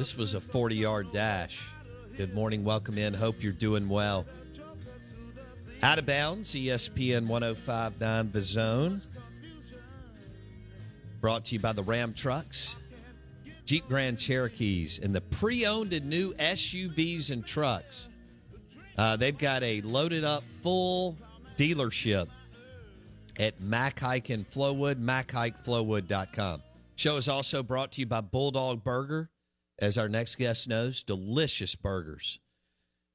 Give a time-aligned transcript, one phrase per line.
[0.00, 1.68] This was a 40 yard dash.
[2.16, 2.64] Good morning.
[2.64, 3.12] Welcome in.
[3.12, 4.24] Hope you're doing well.
[5.82, 9.02] Out of bounds, ESPN 1059 The Zone.
[11.20, 12.78] Brought to you by the Ram Trucks,
[13.66, 18.08] Jeep Grand Cherokees, and the pre owned and new SUVs and trucks.
[18.96, 21.14] Uh, they've got a loaded up full
[21.58, 22.28] dealership
[23.38, 26.62] at Mac Haik in Flowood, MacHikeFlowwood.com.
[26.96, 29.28] Show is also brought to you by Bulldog Burger.
[29.80, 32.38] As our next guest knows, delicious burgers.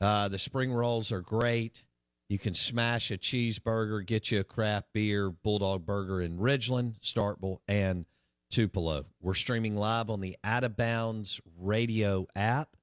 [0.00, 1.84] Uh, the spring rolls are great.
[2.28, 7.60] You can smash a cheeseburger, get you a craft beer, Bulldog Burger in Ridgeland, Starkville,
[7.68, 8.04] and
[8.50, 9.06] Tupelo.
[9.20, 12.76] We're streaming live on the Out of Bounds radio app.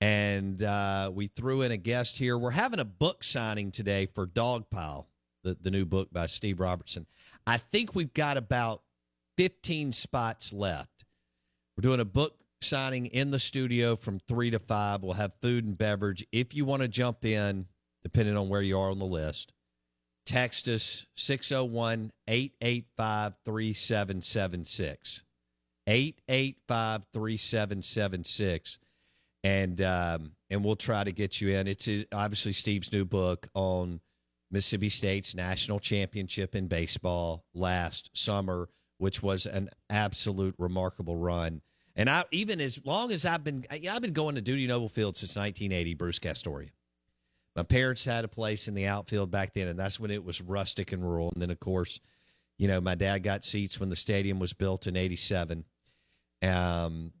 [0.00, 2.36] And uh, we threw in a guest here.
[2.36, 5.06] We're having a book signing today for Dogpile,
[5.42, 7.06] the, the new book by Steve Robertson.
[7.46, 8.82] I think we've got about
[9.38, 11.04] 15 spots left.
[11.76, 15.02] We're doing a book signing in the studio from 3 to 5.
[15.02, 16.26] We'll have food and beverage.
[16.32, 17.66] If you want to jump in,
[18.02, 19.52] depending on where you are on the list,
[20.24, 25.24] text us 601 885 3776.
[25.86, 28.78] 885 3776.
[29.44, 31.68] And, um, and we'll try to get you in.
[31.68, 34.00] It's uh, obviously Steve's new book on
[34.50, 38.68] Mississippi State's national championship in baseball last summer
[38.98, 41.60] which was an absolute remarkable run.
[41.96, 45.16] And I even as long as I've been I've been going to Dudy Noble Field
[45.16, 46.68] since 1980, Bruce Castoria.
[47.56, 50.42] My parents had a place in the outfield back then, and that's when it was
[50.42, 51.30] rustic and rural.
[51.32, 52.00] And then, of course,
[52.58, 55.64] you know, my dad got seats when the stadium was built in '87,
[56.42, 57.12] um,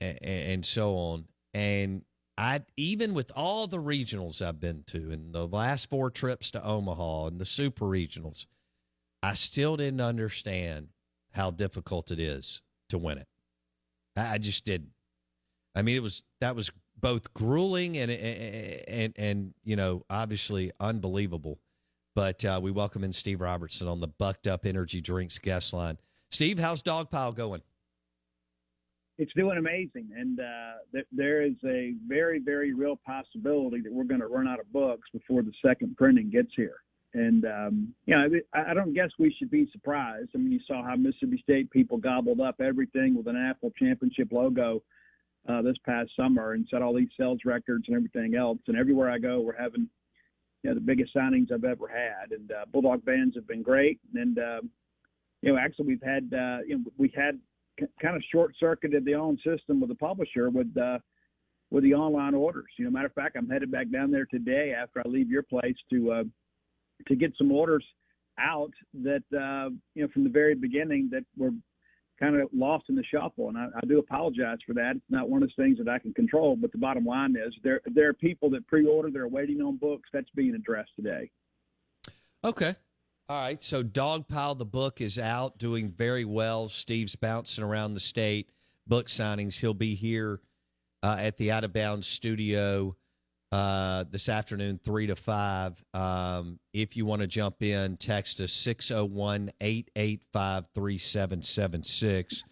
[0.00, 1.26] and, and so on.
[1.54, 2.02] And
[2.36, 6.64] I even with all the regionals I've been to, and the last four trips to
[6.64, 8.46] Omaha and the super regionals,
[9.22, 10.88] I still didn't understand
[11.30, 13.28] how difficult it is to win it.
[14.16, 14.90] I just didn't.
[15.74, 16.70] I mean, it was that was
[17.00, 21.58] both grueling and and and you know obviously unbelievable.
[22.14, 25.98] But uh, we welcome in Steve Robertson on the Bucked Up Energy Drinks guest line.
[26.30, 27.60] Steve, how's Dogpile going?
[29.18, 34.04] It's doing amazing, and uh, th- there is a very, very real possibility that we're
[34.04, 36.83] going to run out of books before the second printing gets here.
[37.14, 40.30] And um, you know, I, don't guess we should be surprised.
[40.34, 44.32] I mean, you saw how Mississippi State people gobbled up everything with an Apple championship
[44.32, 44.82] logo
[45.48, 48.58] uh, this past summer and set all these sales records and everything else.
[48.66, 49.88] And everywhere I go, we're having
[50.64, 52.32] you know the biggest signings I've ever had.
[52.32, 54.00] And uh, Bulldog bands have been great.
[54.16, 54.60] And uh,
[55.40, 57.38] you know, actually, we've had uh, you know we had
[57.78, 60.76] c- kind of short circuited the own system with the publisher with.
[60.76, 60.98] Uh,
[61.70, 64.74] with the online orders, you know, matter of fact, I'm headed back down there today
[64.78, 66.22] after I leave your place to uh,
[67.06, 67.84] to get some orders
[68.38, 68.72] out
[69.02, 71.50] that uh, you know from the very beginning that were
[72.20, 74.92] kind of lost in the shuffle, and I, I do apologize for that.
[74.96, 77.54] It's not one of those things that I can control, but the bottom line is
[77.62, 80.08] there there are people that pre-order, they're waiting on books.
[80.12, 81.30] That's being addressed today.
[82.44, 82.74] Okay,
[83.28, 86.68] All right, so Dogpile the book is out, doing very well.
[86.68, 88.50] Steve's bouncing around the state,
[88.86, 89.60] book signings.
[89.60, 90.40] He'll be here
[91.02, 92.96] uh, at the Out of Bounds studio
[93.54, 95.84] uh, this afternoon, 3 to 5.
[95.94, 102.42] Um, if you want to jump in, text us 601 885 3776.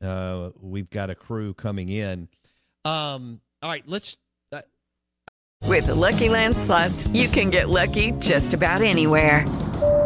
[0.00, 2.28] Uh, We've got a crew coming in.
[2.86, 4.16] Um, all right, let's.
[4.50, 4.62] Uh,
[5.64, 9.44] With the Lucky Land slots, you can get lucky just about anywhere.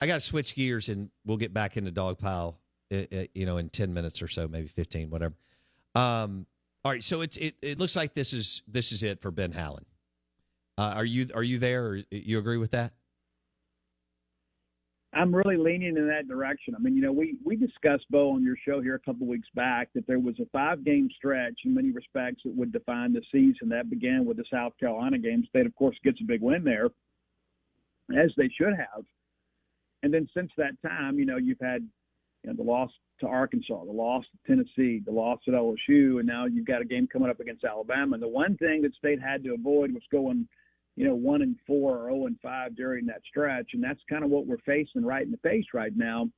[0.00, 2.54] I got to switch gears and we'll get back into Dogpile,
[2.92, 5.34] uh, uh, you know, in 10 minutes or so, maybe 15, whatever.
[5.94, 6.46] Um,
[6.84, 9.52] all right, so it's it, it looks like this is this is it for Ben
[9.52, 9.86] Howland.
[10.78, 11.86] Uh, are you are you there?
[11.86, 12.92] Or you agree with that?
[15.12, 16.74] I'm really leaning in that direction.
[16.76, 19.48] I mean, you know, we we discussed Bo on your show here a couple weeks
[19.54, 23.22] back that there was a five game stretch in many respects that would define the
[23.32, 23.68] season.
[23.70, 25.44] That began with the South Carolina game.
[25.48, 26.86] State, of course, gets a big win there,
[28.16, 29.04] as they should have.
[30.02, 31.86] And then since that time, you know, you've had
[32.44, 32.90] you know, the loss
[33.20, 36.84] to Arkansas, the loss to Tennessee, the loss at LSU, and now you've got a
[36.84, 38.14] game coming up against Alabama.
[38.14, 40.46] And the one thing that State had to avoid was going
[40.98, 44.24] you know, one and four or zero and five during that stretch, and that's kind
[44.24, 46.28] of what we're facing right in the face right now.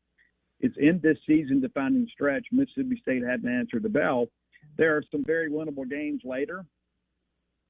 [0.61, 2.45] It's in this season-defining stretch.
[2.53, 4.27] Mississippi State hadn't answered the bell.
[4.77, 6.67] There are some very winnable games later,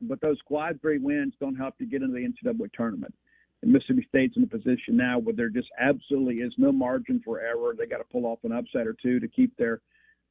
[0.00, 3.14] but those quad three wins don't help you get into the NCAA tournament.
[3.62, 7.40] And Mississippi State's in a position now where there just absolutely is no margin for
[7.40, 7.74] error.
[7.76, 9.80] They got to pull off an upset or two to keep their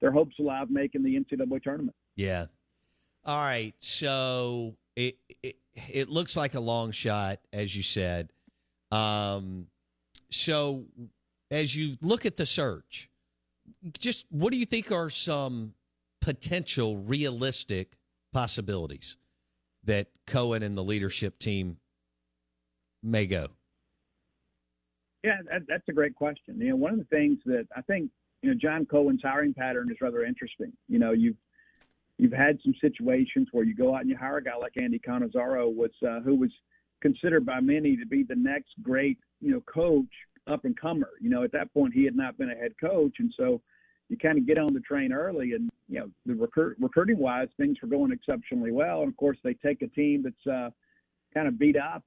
[0.02, 1.96] their hopes alive making the NCAA tournament.
[2.16, 2.46] Yeah.
[3.26, 3.76] All right.
[3.80, 8.32] So it, it it looks like a long shot, as you said.
[8.92, 9.68] Um,
[10.32, 10.86] so,
[11.52, 13.10] as you look at the search,
[14.00, 15.74] just what do you think are some
[16.22, 17.98] potential realistic
[18.34, 19.18] possibilities
[19.84, 21.78] that Cohen and the leadership team
[23.04, 23.48] may go?
[25.24, 26.60] Yeah, that, that's a great question.
[26.60, 28.10] You know, one of the things that I think
[28.42, 30.72] you know John Cohen's hiring pattern is rather interesting.
[30.88, 31.36] You know, you've
[32.18, 35.00] you've had some situations where you go out and you hire a guy like Andy
[35.00, 36.52] Cannizaro, was uh, who was
[37.02, 40.06] considered by many to be the next great you know coach
[40.48, 41.10] up and comer.
[41.20, 43.62] You know, at that point he had not been a head coach, and so
[44.08, 45.52] you kind of get on the train early.
[45.52, 49.02] And you know, the recruit, recruiting wise, things were going exceptionally well.
[49.02, 50.70] And of course, they take a team that's uh,
[51.34, 52.04] kind of beat up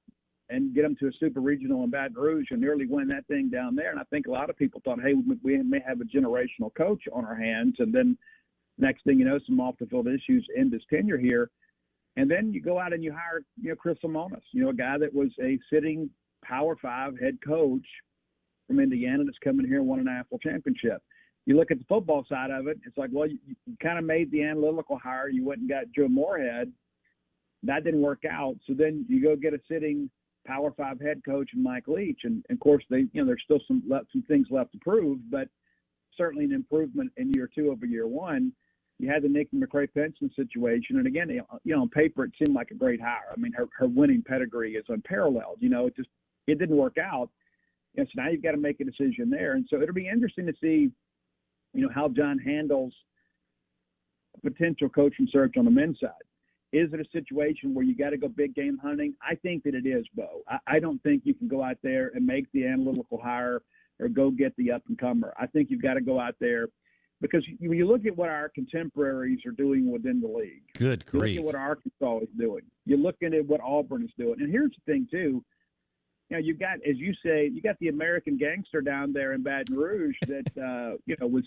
[0.53, 3.49] and get them to a super regional in Baton Rouge and nearly win that thing
[3.49, 3.91] down there.
[3.91, 7.03] And I think a lot of people thought, hey, we may have a generational coach
[7.11, 8.17] on our hands, and then
[8.77, 11.49] Next thing you know, some off the field issues end his tenure here.
[12.15, 14.73] And then you go out and you hire, you know, Chris Lemonis, you know, a
[14.73, 16.09] guy that was a sitting
[16.43, 17.85] Power Five head coach
[18.67, 21.01] from Indiana that's coming here and won an national championship.
[21.45, 24.05] You look at the football side of it, it's like, well, you, you kind of
[24.05, 25.27] made the analytical hire.
[25.27, 26.71] You went and got Joe Moorhead.
[27.63, 28.55] That didn't work out.
[28.67, 30.09] So then you go get a sitting
[30.45, 33.41] Power Five head coach and Mike Leach, and, and of course they, you know, there's
[33.43, 35.47] still some left, some things left to prove, but
[36.17, 38.53] certainly an improvement in year two over year one
[38.99, 42.71] you had the Nikki McCray-Penson situation, and again, you know, on paper it seemed like
[42.71, 43.33] a great hire.
[43.35, 45.57] I mean, her her winning pedigree is unparalleled.
[45.59, 46.09] You know, it just
[46.47, 47.29] it didn't work out,
[47.97, 49.53] and so now you've got to make a decision there.
[49.53, 50.91] And so it'll be interesting to see,
[51.73, 52.93] you know, how John handles
[54.43, 56.11] potential coaching search on the men's side.
[56.73, 59.13] Is it a situation where you got to go big game hunting?
[59.21, 60.41] I think that it is, Bo.
[60.49, 63.61] I, I don't think you can go out there and make the analytical hire
[63.99, 65.33] or go get the up and comer.
[65.39, 66.67] I think you've got to go out there
[67.21, 71.35] because when you look at what our contemporaries are doing within the league, good grief.
[71.35, 72.63] You look at what Arkansas is doing.
[72.85, 75.43] You're looking at what Auburn is doing, and here's the thing too.
[76.29, 79.43] You know, you've got, as you say, you got the American gangster down there in
[79.43, 81.45] Baton Rouge that uh, you know was,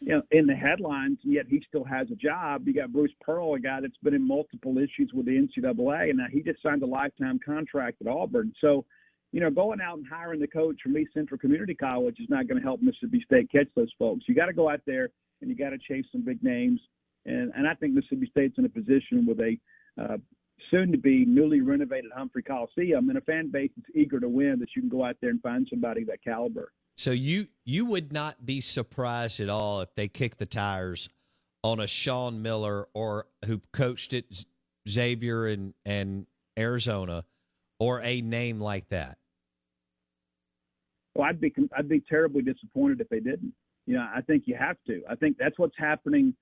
[0.00, 2.66] you know, in the headlines, and yet he still has a job.
[2.66, 6.18] You got Bruce Pearl, a guy that's been in multiple issues with the NCAA, and
[6.18, 8.52] now he just signed a lifetime contract at Auburn.
[8.60, 8.84] So
[9.32, 12.48] you know, going out and hiring the coach from East Central Community College is not
[12.48, 14.24] going to help Mississippi State catch those folks.
[14.26, 16.80] You got to go out there and you got to chase some big names.
[17.26, 19.56] And and I think Mississippi State's in a position with a
[20.00, 20.16] uh,
[20.70, 24.58] soon to be newly renovated Humphrey Coliseum and a fan base that's eager to win
[24.58, 26.72] that you can go out there and find somebody that caliber.
[27.00, 31.08] So you you would not be surprised at all if they kick the tires
[31.64, 34.24] on a Sean Miller or who coached at
[34.86, 36.26] Xavier and and
[36.58, 37.24] Arizona
[37.78, 39.16] or a name like that.
[41.14, 43.54] Well, I'd be I'd be terribly disappointed if they didn't.
[43.86, 45.00] You know, I think you have to.
[45.08, 46.34] I think that's what's happening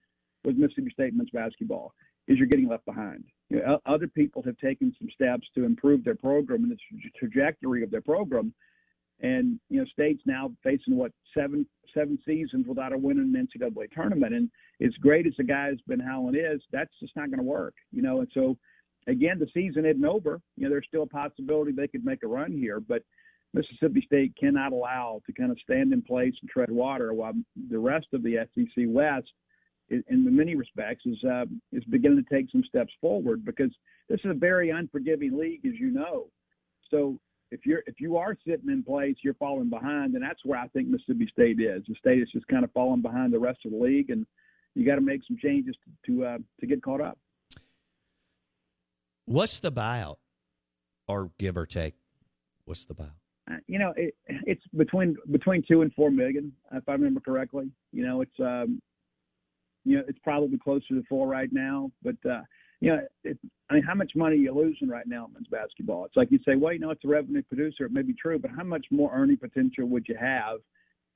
[0.44, 1.94] with Mississippi State men's basketball
[2.26, 3.22] is you're getting left behind.
[3.48, 7.84] You know, other people have taken some steps to improve their program and the trajectory
[7.84, 8.52] of their program,
[9.20, 13.48] and you know, State's now facing what seven seven seasons without a win in an
[13.48, 14.34] NCAA tournament.
[14.34, 14.50] And
[14.84, 17.74] as great as the guy has Ben Howland is, that's just not going to work.
[17.92, 18.56] You know, and so
[19.06, 20.40] again, the season isn't over.
[20.56, 23.02] You know, there's still a possibility they could make a run here, but
[23.54, 27.32] Mississippi State cannot allow to kind of stand in place and tread water while
[27.70, 29.32] the rest of the SEC West,
[29.88, 33.70] in, in many respects, is uh, is beginning to take some steps forward because
[34.08, 36.26] this is a very unforgiving league, as you know.
[36.90, 37.18] So
[37.50, 40.68] if you're if you are sitting in place, you're falling behind, and that's where I
[40.68, 41.82] think Mississippi State is.
[41.88, 44.26] The state is just kind of falling behind the rest of the league, and
[44.74, 47.18] you got to make some changes to to, uh, to get caught up.
[49.24, 50.16] What's the buyout,
[51.06, 51.94] or give or take?
[52.64, 53.12] What's the buyout?
[53.50, 57.70] Uh, you know, it, it's between between two and four million, if I remember correctly.
[57.92, 58.80] You know, it's um,
[59.84, 61.90] you know, it's probably closer to four right now.
[62.02, 62.42] But uh,
[62.80, 63.38] you know, it,
[63.70, 66.04] I mean, how much money are you losing right now in men's basketball?
[66.04, 67.84] It's like you say, well, you know, it's a revenue producer.
[67.84, 70.58] It may be true, but how much more earning potential would you have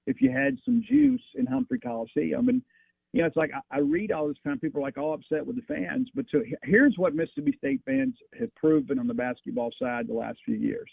[0.06, 2.48] if you had some juice in Humphrey Coliseum?
[2.48, 2.62] And
[3.12, 4.58] you know, it's like I, I read all this time.
[4.58, 8.14] People are like all upset with the fans, but so here's what Mississippi State fans
[8.38, 10.88] have proven on the basketball side the last few years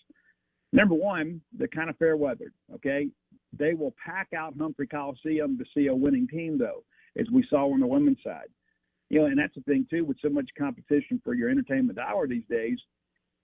[0.71, 2.53] number one, they're kind of fair weathered.
[2.73, 3.09] Okay,
[3.57, 6.83] they will pack out Humphrey Coliseum to see a winning team, though,
[7.19, 8.49] as we saw on the women's side.
[9.09, 12.27] You know, and that's the thing too, with so much competition for your entertainment hour
[12.27, 12.77] these days.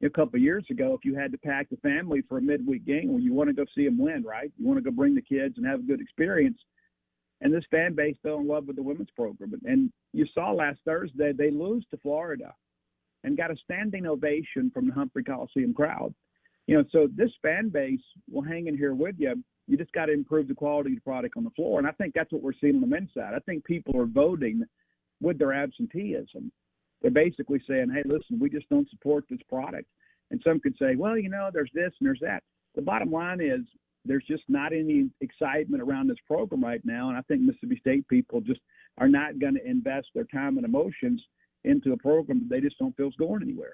[0.03, 2.85] A couple of years ago, if you had to pack the family for a midweek
[2.85, 4.51] game, well, you want to go see them win, right?
[4.57, 6.59] You want to go bring the kids and have a good experience.
[7.41, 9.53] And this fan base fell in love with the women's program.
[9.63, 12.53] And you saw last Thursday they lose to Florida
[13.23, 16.13] and got a standing ovation from the Humphrey Coliseum crowd
[16.67, 19.43] you know, so this fan base will hang in here with you.
[19.67, 21.91] You just got to improve the quality of the product on the floor, and I
[21.91, 23.33] think that's what we're seeing on the men's side.
[23.35, 24.63] I think people are voting
[25.21, 26.51] with their absenteeism.
[27.01, 29.87] They're basically saying, "Hey, listen, we just don't support this product."
[30.31, 32.43] And some could say, "Well, you know, there's this and there's that."
[32.75, 33.61] The bottom line is
[34.05, 38.07] there's just not any excitement around this program right now, and I think Mississippi State
[38.07, 38.61] people just
[38.97, 41.23] are not going to invest their time and emotions
[41.63, 43.73] into a program that they just don't feel is going anywhere.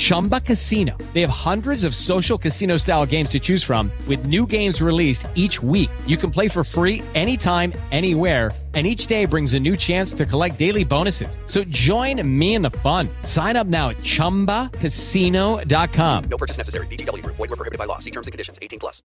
[0.00, 0.96] Chumba Casino.
[1.12, 5.26] They have hundreds of social casino style games to choose from, with new games released
[5.34, 5.90] each week.
[6.06, 8.50] You can play for free anytime, anywhere.
[8.72, 11.38] And each day brings a new chance to collect daily bonuses.
[11.46, 13.08] So join me in the fun.
[13.24, 16.24] Sign up now at chumbacasino.com.
[16.30, 16.86] No purchase necessary.
[16.86, 17.36] VGW Group.
[17.36, 17.98] Void were prohibited by law.
[17.98, 18.60] See terms and conditions.
[18.62, 19.02] 18 plus.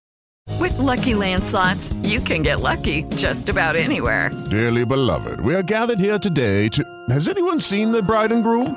[0.60, 4.30] With Lucky Land slots, you can get lucky just about anywhere.
[4.50, 6.84] Dearly beloved, we are gathered here today to.
[7.10, 8.76] Has anyone seen the bride and groom?